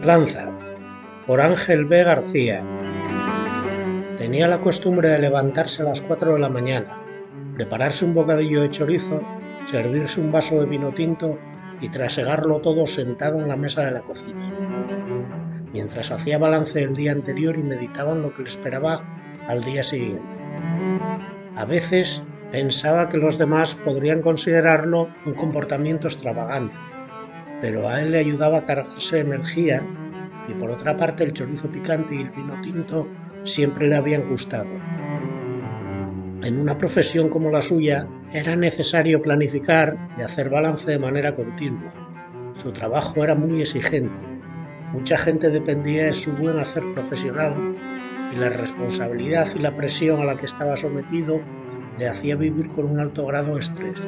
Templanza, 0.00 0.50
por 1.26 1.42
Ángel 1.42 1.84
B. 1.84 2.02
García. 2.02 2.64
Tenía 4.16 4.48
la 4.48 4.58
costumbre 4.62 5.10
de 5.10 5.18
levantarse 5.18 5.82
a 5.82 5.84
las 5.84 6.00
4 6.00 6.32
de 6.32 6.38
la 6.38 6.48
mañana, 6.48 7.02
prepararse 7.54 8.06
un 8.06 8.14
bocadillo 8.14 8.62
de 8.62 8.70
chorizo, 8.70 9.20
servirse 9.70 10.18
un 10.18 10.32
vaso 10.32 10.58
de 10.58 10.64
vino 10.64 10.94
tinto 10.94 11.38
y 11.82 11.90
trasegarlo 11.90 12.62
todo 12.62 12.86
sentado 12.86 13.42
en 13.42 13.48
la 13.48 13.56
mesa 13.56 13.84
de 13.84 13.90
la 13.90 14.00
cocina, 14.00 14.50
mientras 15.70 16.10
hacía 16.10 16.38
balance 16.38 16.78
del 16.78 16.94
día 16.94 17.12
anterior 17.12 17.58
y 17.58 17.62
meditaba 17.62 18.12
en 18.12 18.22
lo 18.22 18.34
que 18.34 18.44
le 18.44 18.48
esperaba 18.48 19.04
al 19.48 19.62
día 19.62 19.82
siguiente. 19.82 20.24
A 21.56 21.66
veces 21.66 22.22
pensaba 22.50 23.10
que 23.10 23.18
los 23.18 23.36
demás 23.36 23.74
podrían 23.74 24.22
considerarlo 24.22 25.10
un 25.26 25.34
comportamiento 25.34 26.08
extravagante, 26.08 26.74
pero 27.60 27.88
a 27.88 28.00
él 28.00 28.12
le 28.12 28.18
ayudaba 28.18 28.58
a 28.58 28.64
cargarse 28.64 29.20
energía 29.20 29.82
y 30.48 30.54
por 30.54 30.70
otra 30.70 30.96
parte 30.96 31.24
el 31.24 31.32
chorizo 31.32 31.70
picante 31.70 32.14
y 32.14 32.22
el 32.22 32.30
vino 32.30 32.60
tinto 32.62 33.08
siempre 33.44 33.88
le 33.88 33.96
habían 33.96 34.28
gustado. 34.28 34.68
En 36.42 36.58
una 36.58 36.78
profesión 36.78 37.28
como 37.28 37.50
la 37.50 37.60
suya 37.60 38.08
era 38.32 38.56
necesario 38.56 39.20
planificar 39.20 39.96
y 40.16 40.22
hacer 40.22 40.48
balance 40.48 40.90
de 40.90 40.98
manera 40.98 41.34
continua. 41.34 41.92
Su 42.54 42.72
trabajo 42.72 43.22
era 43.22 43.34
muy 43.34 43.60
exigente. 43.60 44.22
Mucha 44.92 45.18
gente 45.18 45.50
dependía 45.50 46.06
de 46.06 46.12
su 46.12 46.32
buen 46.32 46.58
hacer 46.58 46.82
profesional 46.94 47.54
y 48.32 48.36
la 48.36 48.48
responsabilidad 48.48 49.48
y 49.54 49.58
la 49.58 49.76
presión 49.76 50.20
a 50.20 50.24
la 50.24 50.36
que 50.36 50.46
estaba 50.46 50.76
sometido 50.76 51.40
le 51.98 52.08
hacía 52.08 52.36
vivir 52.36 52.68
con 52.68 52.86
un 52.86 52.98
alto 52.98 53.26
grado 53.26 53.54
de 53.54 53.60
estrés. 53.60 54.00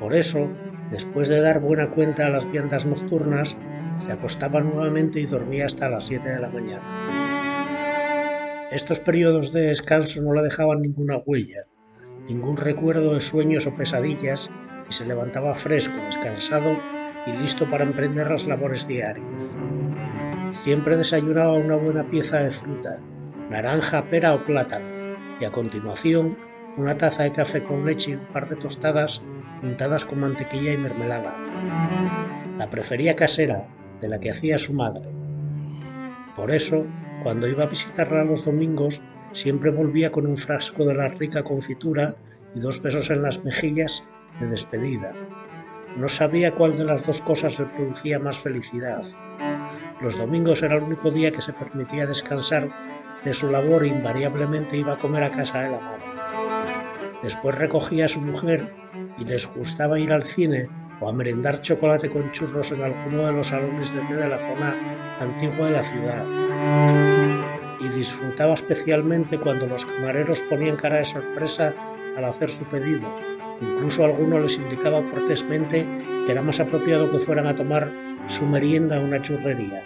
Por 0.00 0.14
eso, 0.14 0.48
Después 0.90 1.28
de 1.28 1.40
dar 1.40 1.60
buena 1.60 1.90
cuenta 1.90 2.26
a 2.26 2.30
las 2.30 2.50
viandas 2.50 2.84
nocturnas, 2.84 3.56
se 4.04 4.12
acostaba 4.12 4.60
nuevamente 4.60 5.20
y 5.20 5.26
dormía 5.26 5.66
hasta 5.66 5.88
las 5.88 6.06
7 6.06 6.28
de 6.28 6.40
la 6.40 6.48
mañana. 6.48 6.82
Estos 8.72 9.00
periodos 9.00 9.52
de 9.52 9.62
descanso 9.62 10.22
no 10.22 10.32
le 10.32 10.42
dejaban 10.42 10.80
ninguna 10.82 11.18
huella, 11.24 11.64
ningún 12.28 12.56
recuerdo 12.56 13.14
de 13.14 13.20
sueños 13.20 13.66
o 13.66 13.74
pesadillas 13.74 14.50
y 14.88 14.92
se 14.92 15.06
levantaba 15.06 15.54
fresco, 15.54 15.96
descansado 16.06 16.76
y 17.26 17.32
listo 17.32 17.68
para 17.70 17.84
emprender 17.84 18.30
las 18.30 18.46
labores 18.46 18.86
diarias. 18.86 19.26
Siempre 20.52 20.96
desayunaba 20.96 21.52
una 21.54 21.76
buena 21.76 22.08
pieza 22.08 22.38
de 22.38 22.50
fruta, 22.50 23.00
naranja, 23.50 24.08
pera 24.08 24.34
o 24.34 24.44
plátano, 24.44 24.86
y 25.40 25.44
a 25.44 25.52
continuación 25.52 26.36
una 26.76 26.96
taza 26.96 27.24
de 27.24 27.32
café 27.32 27.62
con 27.62 27.84
leche 27.84 28.12
y 28.12 28.14
un 28.14 28.26
par 28.26 28.48
de 28.48 28.56
tostadas 28.56 29.22
untadas 29.62 30.04
con 30.04 30.20
mantequilla 30.20 30.72
y 30.72 30.76
mermelada. 30.76 31.36
La 32.58 32.68
prefería 32.70 33.16
casera, 33.16 33.66
de 34.00 34.08
la 34.08 34.18
que 34.18 34.30
hacía 34.30 34.58
su 34.58 34.72
madre. 34.72 35.08
Por 36.36 36.50
eso, 36.50 36.86
cuando 37.22 37.48
iba 37.48 37.64
a 37.64 37.68
visitarla 37.68 38.24
los 38.24 38.44
domingos, 38.44 39.02
siempre 39.32 39.70
volvía 39.70 40.10
con 40.10 40.26
un 40.26 40.36
frasco 40.36 40.84
de 40.84 40.94
la 40.94 41.08
rica 41.08 41.42
confitura 41.42 42.16
y 42.54 42.60
dos 42.60 42.82
besos 42.82 43.10
en 43.10 43.22
las 43.22 43.44
mejillas 43.44 44.04
de 44.40 44.46
despedida. 44.46 45.12
No 45.96 46.08
sabía 46.08 46.54
cuál 46.54 46.76
de 46.76 46.84
las 46.84 47.04
dos 47.04 47.20
cosas 47.20 47.58
le 47.58 47.66
producía 47.66 48.18
más 48.18 48.38
felicidad. 48.38 49.04
Los 50.00 50.16
domingos 50.16 50.62
era 50.62 50.76
el 50.76 50.84
único 50.84 51.10
día 51.10 51.30
que 51.30 51.42
se 51.42 51.52
permitía 51.52 52.06
descansar 52.06 52.70
de 53.24 53.34
su 53.34 53.50
labor 53.50 53.84
e 53.84 53.88
invariablemente 53.88 54.78
iba 54.78 54.94
a 54.94 54.98
comer 54.98 55.24
a 55.24 55.30
casa 55.30 55.60
de 55.60 55.70
la 55.70 55.80
madre. 55.80 56.04
Después 57.22 57.58
recogía 57.58 58.06
a 58.06 58.08
su 58.08 58.20
mujer 58.20 58.72
y 59.20 59.24
les 59.24 59.46
gustaba 59.46 60.00
ir 60.00 60.12
al 60.12 60.22
cine 60.22 60.68
o 61.00 61.08
a 61.08 61.12
merendar 61.12 61.60
chocolate 61.60 62.08
con 62.08 62.30
churros 62.30 62.72
en 62.72 62.82
alguno 62.82 63.26
de 63.26 63.32
los 63.32 63.48
salones 63.48 63.94
de 63.94 64.00
té 64.00 64.14
de 64.14 64.28
la 64.28 64.38
zona 64.38 65.16
antigua 65.20 65.66
de 65.66 65.72
la 65.72 65.82
ciudad. 65.82 66.26
Y 67.80 67.88
disfrutaba 67.88 68.54
especialmente 68.54 69.38
cuando 69.38 69.66
los 69.66 69.86
camareros 69.86 70.42
ponían 70.42 70.76
cara 70.76 70.98
de 70.98 71.04
sorpresa 71.04 71.74
al 72.16 72.24
hacer 72.24 72.50
su 72.50 72.64
pedido. 72.64 73.08
Incluso 73.62 74.04
alguno 74.04 74.40
les 74.40 74.56
indicaba 74.56 75.02
cortésmente 75.10 75.86
que 76.26 76.32
era 76.32 76.42
más 76.42 76.60
apropiado 76.60 77.10
que 77.10 77.18
fueran 77.18 77.46
a 77.46 77.56
tomar 77.56 77.92
su 78.26 78.46
merienda 78.46 78.96
a 78.96 79.00
una 79.00 79.22
churrería. 79.22 79.82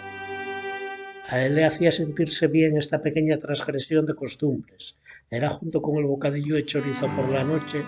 A 1.27 1.41
él 1.41 1.55
le 1.55 1.65
hacía 1.65 1.91
sentirse 1.91 2.47
bien 2.47 2.77
esta 2.77 3.01
pequeña 3.01 3.37
transgresión 3.37 4.05
de 4.05 4.13
costumbres. 4.13 4.95
Era 5.29 5.49
junto 5.49 5.81
con 5.81 5.97
el 5.97 6.05
bocadillo 6.05 6.55
de 6.55 6.65
chorizo 6.65 7.11
por 7.15 7.29
la 7.29 7.43
noche 7.43 7.83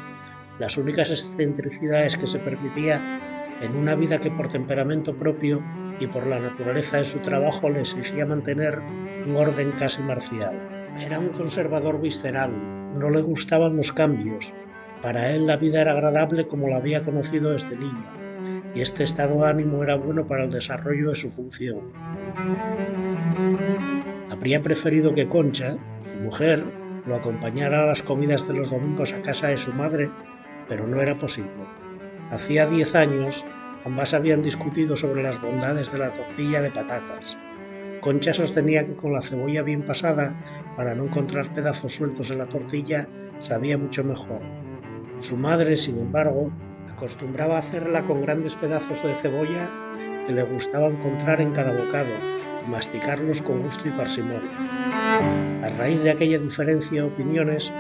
las 0.60 0.78
únicas 0.78 1.10
excentricidades 1.10 2.18
que 2.18 2.28
se 2.28 2.40
permitía 2.40 3.22
en 3.62 3.76
una 3.76 3.96
vida 3.96 4.20
que 4.20 4.32
por 4.32 4.52
temperamento 4.52 5.16
propio 5.16 5.64
y 6.00 6.08
por 6.08 6.28
la 6.28 6.40
naturaleza 6.40 6.98
de 6.98 7.04
su 7.04 7.20
trabajo 7.20 7.70
le 7.70 7.82
exigía 7.82 8.26
mantener 8.26 8.80
un 9.26 9.36
orden 9.36 9.72
casi 9.72 10.02
marcial. 10.02 10.56
Era 11.00 11.20
un 11.20 11.30
conservador 11.30 12.02
visceral, 12.02 12.52
no 12.98 13.10
le 13.10 13.22
gustaban 13.22 13.78
los 13.78 13.92
cambios. 13.92 14.54
Para 15.02 15.32
él 15.32 15.46
la 15.46 15.58
vida 15.58 15.82
era 15.82 15.92
agradable 15.92 16.48
como 16.48 16.68
la 16.68 16.78
había 16.78 17.04
conocido 17.04 17.52
desde 17.52 17.78
niño, 17.78 18.72
y 18.74 18.82
este 18.82 19.04
estado 19.04 19.42
de 19.42 19.50
ánimo 19.50 19.84
era 19.84 19.96
bueno 19.96 20.26
para 20.26 20.44
el 20.44 20.50
desarrollo 20.50 21.10
de 21.10 21.16
su 21.16 21.30
función. 21.30 21.92
Habría 24.30 24.62
preferido 24.62 25.14
que 25.14 25.28
Concha, 25.28 25.78
su 26.14 26.20
mujer, 26.20 26.64
lo 27.06 27.16
acompañara 27.16 27.84
a 27.84 27.86
las 27.86 28.04
comidas 28.04 28.48
de 28.48 28.56
los 28.56 28.70
domingos 28.70 29.14
a 29.14 29.22
casa 29.22 29.48
de 29.48 29.58
su 29.58 29.74
madre 29.74 30.10
pero 30.68 30.88
no 30.88 31.02
era 31.02 31.18
posible. 31.18 31.66
Hacía 32.30 32.66
diez 32.66 32.96
años, 32.96 33.46
ambas 33.86 34.14
habían 34.14 34.42
discutido 34.42 34.96
sobre 34.96 35.24
las 35.24 35.42
bondades 35.42 35.92
de 35.92 36.00
la 36.00 36.14
tortilla 36.14 36.62
de 36.62 36.72
patatas. 36.72 37.38
Concha 38.02 38.34
sostenía 38.34 38.86
que 38.86 38.94
con 38.94 39.14
la 39.14 39.22
cebolla 39.22 39.64
bien 39.64 39.82
pasada, 39.82 40.36
para 40.76 40.94
no 40.94 41.06
encontrar 41.06 41.54
pedazos 41.54 41.96
sueltos 41.96 42.30
en 42.30 42.40
la 42.40 42.48
tortilla, 42.48 43.08
sabía 43.40 43.78
mucho 43.78 44.04
mejor. 44.04 44.40
Su 45.20 45.38
madre, 45.38 45.78
sin 45.78 45.98
embargo, 46.00 46.52
acostumbraba 46.92 47.56
a 47.56 47.60
hacerla 47.60 48.06
con 48.06 48.22
grandes 48.22 48.56
pedazos 48.56 49.04
de 49.04 49.16
cebolla 49.16 49.70
que 50.26 50.34
le 50.34 50.44
gustaba 50.44 50.88
encontrar 50.88 51.42
en 51.42 51.54
cada 51.54 51.72
bocado 51.72 52.10
y 52.66 52.70
masticarlos 52.70 53.42
con 53.42 53.64
gusto 53.64 53.88
y 53.88 53.92
parsimonia. 53.92 54.52
A 55.64 55.70
raíz 55.78 56.02
de 56.04 56.12
aquella 56.12 56.38
diferencia 56.38 57.02
de 57.02 57.08
opiniones, 57.08 57.72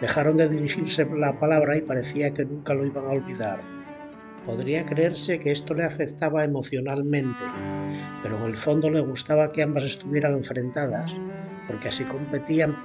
Dejaron 0.00 0.36
de 0.36 0.48
dirigirse 0.48 1.06
la 1.16 1.38
palabra 1.38 1.76
y 1.76 1.80
parecía 1.80 2.34
que 2.34 2.44
nunca 2.44 2.74
lo 2.74 2.84
iban 2.84 3.04
a 3.06 3.10
olvidar. 3.10 3.60
Podría 4.44 4.84
creerse 4.84 5.38
que 5.38 5.50
esto 5.50 5.74
le 5.74 5.84
afectaba 5.84 6.44
emocionalmente, 6.44 7.44
pero 8.22 8.36
en 8.36 8.44
el 8.44 8.56
fondo 8.56 8.90
le 8.90 9.00
gustaba 9.00 9.48
que 9.48 9.62
ambas 9.62 9.84
estuvieran 9.84 10.34
enfrentadas, 10.34 11.14
porque 11.66 11.88
así 11.88 12.04
competían 12.04 12.76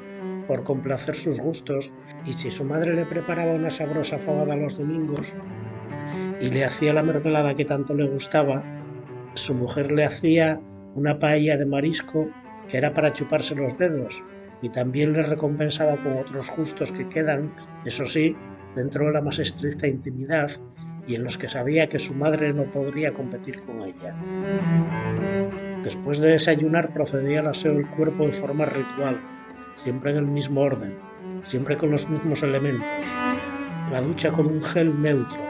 por 0.48 0.64
complacer 0.64 1.16
sus 1.16 1.40
gustos 1.40 1.94
y 2.26 2.34
si 2.34 2.50
su 2.50 2.64
madre 2.64 2.94
le 2.94 3.06
preparaba 3.06 3.54
una 3.54 3.70
sabrosa 3.70 4.18
fabada 4.18 4.56
los 4.56 4.78
domingos 4.78 5.34
y 6.40 6.50
le 6.50 6.66
hacía 6.66 6.94
la 6.94 7.04
mermelada 7.04 7.54
que 7.54 7.66
tanto 7.66 7.94
le 7.94 8.08
gustaba, 8.08 8.64
su 9.36 9.54
mujer 9.54 9.92
le 9.92 10.06
hacía 10.06 10.60
una 10.96 11.20
paella 11.20 11.58
de 11.58 11.66
marisco 11.66 12.30
que 12.68 12.78
era 12.78 12.94
para 12.94 13.14
chuparse 13.14 13.54
los 13.54 13.78
dedos 13.78 14.24
y 14.62 14.70
también 14.70 15.14
le 15.14 15.24
recompensaba 15.24 15.98
con 16.04 16.18
otros 16.18 16.52
gustos 16.56 16.92
que 16.92 17.10
quedan, 17.10 17.54
eso 17.86 18.06
sí, 18.06 18.36
dentro 18.76 19.08
de 19.08 19.14
la 19.14 19.22
más 19.22 19.40
estricta 19.40 19.88
intimidad 19.88 20.52
y 21.08 21.16
en 21.16 21.24
los 21.24 21.38
que 21.38 21.50
sabía 21.50 21.90
que 21.90 22.00
su 22.00 22.14
madre 22.14 22.54
no 22.54 22.64
podría 22.66 23.14
competir 23.14 23.60
con 23.62 23.82
ella. 23.82 24.16
Después 25.84 26.20
de 26.20 26.30
desayunar 26.30 26.94
procedía 26.94 27.40
al 27.40 27.48
aseo 27.48 27.74
del 27.74 27.88
cuerpo 27.88 28.26
de 28.28 28.34
forma 28.34 28.66
ritual, 28.66 29.20
siempre 29.78 30.12
en 30.12 30.18
el 30.18 30.28
mismo 30.28 30.62
orden, 30.62 30.94
siempre 31.44 31.76
con 31.76 31.92
los 31.92 32.08
mismos 32.10 32.44
elementos. 32.44 32.88
La 33.92 34.02
ducha 34.02 34.32
con 34.32 34.46
un 34.46 34.62
gel 34.62 35.02
neutro, 35.02 35.42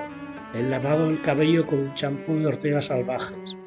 el 0.53 0.69
lavado 0.69 1.07
del 1.07 1.21
cabello 1.21 1.67
con 1.67 1.79
un 1.79 1.93
champú 1.93 2.37
de 2.37 2.47
ortigas 2.47 2.85
salvajes, 2.85 3.57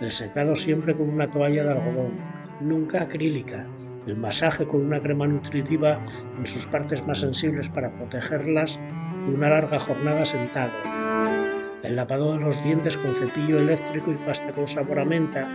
el 0.00 0.10
secado 0.10 0.54
siempre 0.54 0.94
con 0.94 1.08
una 1.08 1.30
toalla 1.30 1.64
de 1.64 1.70
algodón, 1.70 2.12
nunca 2.60 3.02
acrílica, 3.02 3.66
el 4.06 4.16
masaje 4.16 4.66
con 4.66 4.84
una 4.84 5.00
crema 5.00 5.26
nutritiva 5.26 6.00
en 6.36 6.46
sus 6.46 6.66
partes 6.66 7.06
más 7.06 7.20
sensibles 7.20 7.68
para 7.68 7.90
protegerlas 7.90 8.80
y 9.26 9.30
una 9.30 9.50
larga 9.50 9.78
jornada 9.78 10.24
sentado, 10.24 10.72
el 11.82 11.96
lavado 11.96 12.32
de 12.32 12.40
los 12.40 12.62
dientes 12.64 12.96
con 12.96 13.14
cepillo 13.14 13.58
eléctrico 13.58 14.10
y 14.10 14.16
pasta 14.16 14.52
con 14.52 14.66
sabor 14.66 15.00
a 15.00 15.04
menta 15.04 15.48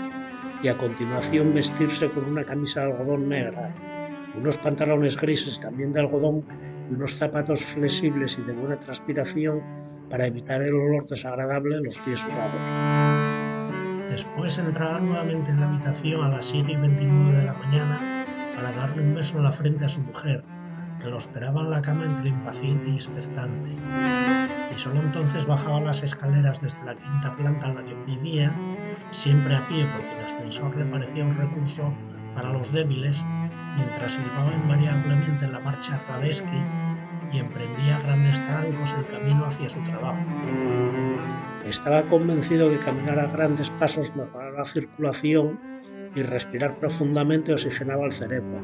y 0.62 0.68
a 0.68 0.77
continuación 0.77 1.53
vestirse 1.53 2.09
con 2.09 2.25
una 2.25 2.44
camisa 2.44 2.81
de 2.81 2.92
algodón 2.92 3.30
negra, 3.30 3.74
unos 4.38 4.57
pantalones 4.57 5.18
grises 5.19 5.59
también 5.59 5.92
de 5.92 6.01
algodón 6.01 6.44
y 6.89 6.94
unos 6.94 7.15
zapatos 7.15 7.63
flexibles 7.63 8.38
y 8.38 8.44
de 8.44 8.53
buena 8.53 8.80
transpiración 8.80 9.62
para 10.09 10.27
evitar 10.27 10.62
el 10.62 10.75
olor 10.75 11.07
desagradable 11.07 11.77
en 11.77 11.83
los 11.83 11.97
pies 12.00 12.19
sudados. 12.19 12.71
Después 14.09 14.57
entraba 14.59 15.00
nuevamente 15.00 15.50
en 15.50 15.59
la 15.59 15.68
habitación 15.68 16.24
a 16.24 16.30
las 16.30 16.45
7 16.45 16.71
y 16.71 16.75
29 16.75 17.33
de 17.33 17.44
la 17.44 17.53
mañana 17.53 18.15
para 18.56 18.72
darle 18.72 19.04
un 19.04 19.16
beso 19.16 19.38
en 19.38 19.44
la 19.44 19.52
frente 19.52 19.86
a 19.86 19.90
su 19.90 20.02
mujer, 20.02 20.44
que 21.02 21.10
lo 21.10 21.18
esperaba 21.18 21.62
en 21.62 21.72
la 21.72 21.81
cama 21.81 22.06
entre 22.06 22.30
impaciente 22.30 22.90
y 22.90 22.96
expectante. 22.96 23.75
y 24.74 24.80
solo 24.80 25.00
entonces 25.00 25.46
bajaba 25.46 25.80
las 25.80 26.04
escaleras 26.04 26.62
desde 26.62 26.84
la 26.84 26.96
quinta 26.96 27.36
planta 27.36 27.68
en 27.68 27.75
la 27.75 27.84
que 27.84 27.96
vivía, 28.06 28.56
siempre 29.12 29.56
a 29.56 29.68
pie 29.68 29.88
porque 29.94 30.18
el 30.18 30.25
ascensor 30.25 30.75
le 30.75 30.86
parecía 30.86 31.24
un 31.24 31.38
recurso 31.38 31.94
para 32.34 32.52
los 32.52 32.72
débiles, 32.72 33.24
mientras 33.75 34.13
silbaba 34.13 34.54
invariablemente 34.54 35.46
en 35.46 35.52
la 35.52 35.60
marcha 35.60 36.02
Radeski 36.07 36.62
y 37.31 37.40
emprendía 37.40 38.00
grandes 38.00 38.44
trancos 38.46 38.94
el 38.94 39.06
camino 39.07 39.46
hacia 39.46 39.69
su 39.69 39.81
trabajo. 39.84 40.24
Estaba 41.66 42.04
convencido 42.04 42.69
que 42.69 42.80
caminar 42.80 43.19
a 43.19 43.28
grandes 43.28 43.69
pasos 43.72 44.16
mejoraba 44.16 44.60
la 44.60 44.66
circulación 44.66 45.75
y 46.16 46.24
respirar 46.24 46.80
profundamente 46.80 47.54
oxigenaba 47.54 48.06
el 48.06 48.12
cerebro. 48.12 48.60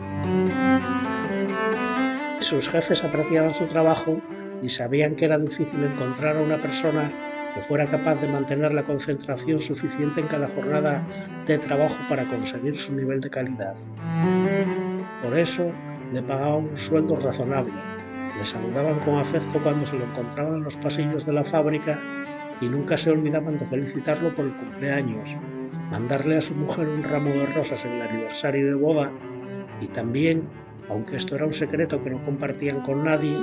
Sus 2.39 2.69
jefes 2.69 3.03
apreciaban 3.03 3.53
su 3.53 3.65
trabajo 3.65 4.19
y 4.63 4.69
sabían 4.69 5.15
que 5.15 5.25
era 5.25 5.38
difícil 5.38 5.83
encontrar 5.83 6.38
a 6.38 6.42
una 6.42 6.59
persona 6.59 7.12
que 7.53 7.62
fuera 7.62 7.86
capaz 7.86 8.15
de 8.21 8.27
mantener 8.27 8.74
la 8.74 8.83
concentración 8.83 9.59
suficiente 9.59 10.21
en 10.21 10.27
cada 10.27 10.48
jornada 10.48 11.06
de 11.45 11.57
trabajo 11.57 11.98
para 12.07 12.27
conseguir 12.27 12.80
su 12.80 12.95
nivel 12.95 13.19
de 13.19 13.30
calidad. 13.30 13.75
Por 15.21 15.38
eso 15.38 15.71
le 16.13 16.21
pagaban 16.21 16.69
un 16.69 16.77
sueldo 16.77 17.18
razonable, 17.18 17.74
le 18.38 18.44
saludaban 18.44 19.00
con 19.00 19.19
afecto 19.19 19.62
cuando 19.62 19.86
se 19.86 19.98
lo 19.98 20.06
encontraban 20.06 20.56
en 20.56 20.63
los 20.63 20.77
pasillos 20.77 21.25
de 21.25 21.33
la 21.33 21.44
fábrica 21.44 22.00
y 22.62 22.69
nunca 22.69 22.95
se 22.95 23.12
olvidaban 23.12 23.57
de 23.57 23.65
felicitarlo 23.65 24.33
por 24.33 24.45
el 24.45 24.56
cumpleaños, 24.56 25.36
mandarle 25.91 26.38
a 26.38 26.41
su 26.41 26.55
mujer 26.55 26.88
un 26.88 27.03
ramo 27.03 27.29
de 27.29 27.45
rosas 27.47 27.85
en 27.85 27.91
el 27.91 28.01
aniversario 28.01 28.65
de 28.65 28.73
boda 28.73 29.11
y 29.81 29.88
también, 29.88 30.47
aunque 30.89 31.17
esto 31.17 31.35
era 31.35 31.45
un 31.45 31.51
secreto 31.51 32.01
que 32.01 32.09
no 32.09 32.21
compartían 32.21 32.81
con 32.81 33.03
nadie, 33.03 33.38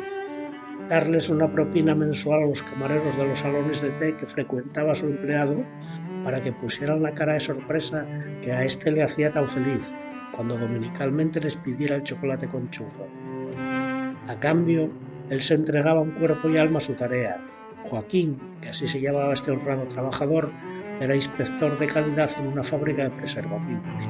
darles 0.89 1.29
una 1.29 1.51
propina 1.51 1.95
mensual 1.95 2.43
a 2.43 2.47
los 2.47 2.63
camareros 2.63 3.17
de 3.17 3.27
los 3.27 3.39
salones 3.41 3.83
de 3.83 3.91
té 3.91 4.17
que 4.17 4.27
frecuentaba 4.27 4.95
su 4.95 5.07
empleado 5.07 5.63
para 6.25 6.41
que 6.41 6.53
pusieran 6.53 7.03
la 7.03 7.13
cara 7.13 7.35
de 7.35 7.41
sorpresa 7.41 8.07
que 8.43 8.53
a 8.53 8.65
éste 8.65 8.91
le 8.91 9.03
hacía 9.03 9.31
tan 9.31 9.47
feliz 9.47 9.93
cuando 10.35 10.57
dominicalmente 10.57 11.41
les 11.41 11.57
pidiera 11.57 11.97
el 11.97 12.05
chocolate 12.05 12.49
con 12.49 12.71
churro. 12.71 13.07
A 14.27 14.39
cambio, 14.41 14.91
él 15.29 15.43
se 15.43 15.55
entregaba 15.55 16.01
un 16.01 16.13
cuerpo 16.13 16.49
y 16.49 16.57
alma 16.57 16.79
a 16.79 16.81
su 16.81 16.95
tarea. 16.95 17.45
Joaquín, 17.85 18.39
que 18.61 18.69
así 18.71 18.89
se 18.89 19.01
llamaba 19.01 19.33
este 19.33 19.51
honrado 19.51 19.85
trabajador, 19.85 20.51
era 21.01 21.15
inspector 21.15 21.79
de 21.79 21.87
calidad 21.87 22.31
en 22.39 22.49
una 22.49 22.63
fábrica 22.63 23.05
de 23.05 23.11
preservativos. 23.11 24.05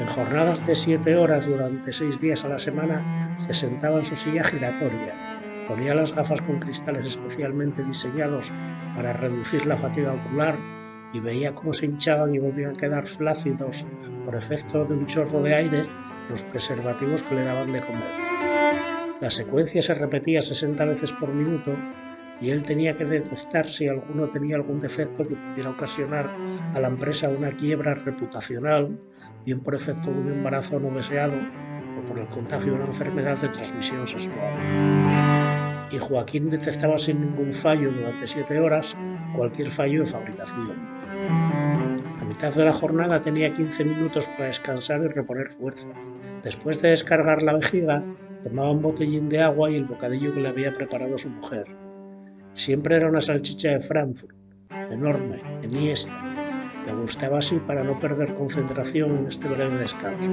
En 0.00 0.06
jornadas 0.06 0.66
de 0.66 0.74
siete 0.74 1.16
horas 1.16 1.46
durante 1.46 1.92
seis 1.92 2.20
días 2.20 2.44
a 2.44 2.48
la 2.48 2.58
semana 2.58 3.36
se 3.38 3.54
sentaba 3.54 3.98
en 3.98 4.04
su 4.04 4.16
silla 4.16 4.42
giratoria, 4.42 5.32
ponía 5.68 5.94
las 5.94 6.14
gafas 6.14 6.40
con 6.42 6.58
cristales 6.58 7.06
especialmente 7.06 7.84
diseñados 7.84 8.52
para 8.96 9.12
reducir 9.12 9.66
la 9.66 9.76
fatiga 9.76 10.12
ocular 10.12 10.56
y 11.12 11.20
veía 11.20 11.54
cómo 11.54 11.72
se 11.72 11.86
hinchaban 11.86 12.34
y 12.34 12.38
volvían 12.38 12.72
a 12.72 12.78
quedar 12.78 13.06
flácidos 13.06 13.86
por 14.24 14.34
efecto 14.34 14.84
de 14.84 14.94
un 14.94 15.06
chorro 15.06 15.42
de 15.42 15.54
aire 15.54 15.86
los 16.28 16.42
preservativos 16.44 17.22
que 17.22 17.34
le 17.34 17.44
daban 17.44 17.72
de 17.72 17.80
comer. 17.80 18.32
La 19.20 19.30
secuencia 19.30 19.82
se 19.82 19.94
repetía 19.94 20.42
60 20.42 20.84
veces 20.84 21.12
por 21.12 21.28
minuto 21.28 21.76
y 22.42 22.50
él 22.50 22.64
tenía 22.64 22.96
que 22.96 23.04
detectar 23.04 23.68
si 23.68 23.86
alguno 23.86 24.28
tenía 24.28 24.56
algún 24.56 24.80
defecto 24.80 25.24
que 25.24 25.36
pudiera 25.36 25.70
ocasionar 25.70 26.28
a 26.74 26.80
la 26.80 26.88
empresa 26.88 27.28
una 27.28 27.52
quiebra 27.52 27.94
reputacional, 27.94 28.98
bien 29.46 29.60
por 29.60 29.76
efecto 29.76 30.10
de 30.10 30.18
un 30.18 30.32
embarazo 30.32 30.80
no 30.80 30.90
deseado 30.90 31.34
o 31.98 32.04
por 32.04 32.18
el 32.18 32.26
contagio 32.26 32.72
de 32.72 32.78
una 32.78 32.86
enfermedad 32.86 33.38
de 33.38 33.48
transmisión 33.48 34.08
sexual. 34.08 35.86
Y 35.92 35.98
Joaquín 35.98 36.50
detectaba 36.50 36.98
sin 36.98 37.20
ningún 37.20 37.52
fallo 37.52 37.92
durante 37.92 38.26
siete 38.26 38.58
horas 38.58 38.96
cualquier 39.36 39.70
fallo 39.70 40.00
de 40.00 40.06
fabricación. 40.06 40.72
A 42.20 42.24
mitad 42.24 42.52
de 42.52 42.64
la 42.64 42.72
jornada 42.72 43.22
tenía 43.22 43.54
15 43.54 43.84
minutos 43.84 44.26
para 44.26 44.46
descansar 44.46 45.00
y 45.04 45.08
reponer 45.08 45.48
fuerzas. 45.48 45.92
Después 46.42 46.82
de 46.82 46.90
descargar 46.90 47.42
la 47.44 47.54
vejiga, 47.54 48.02
tomaba 48.42 48.72
un 48.72 48.82
botellín 48.82 49.28
de 49.28 49.42
agua 49.42 49.70
y 49.70 49.76
el 49.76 49.84
bocadillo 49.84 50.34
que 50.34 50.40
le 50.40 50.48
había 50.48 50.72
preparado 50.72 51.16
su 51.16 51.30
mujer. 51.30 51.66
Siempre 52.54 52.96
era 52.96 53.08
una 53.08 53.20
salchicha 53.20 53.70
de 53.70 53.80
Frankfurt, 53.80 54.34
enorme, 54.90 55.40
enhiesta. 55.62 56.12
Me 56.86 56.92
gustaba 56.94 57.38
así 57.38 57.58
para 57.58 57.82
no 57.82 57.98
perder 57.98 58.34
concentración 58.34 59.18
en 59.18 59.26
este 59.28 59.48
breve 59.48 59.78
descanso. 59.78 60.30